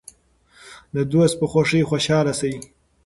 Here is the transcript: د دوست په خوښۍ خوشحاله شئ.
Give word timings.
د 0.95 0.97
دوست 1.11 1.35
په 1.39 1.45
خوښۍ 1.51 1.81
خوشحاله 1.89 2.33
شئ. 2.39 2.53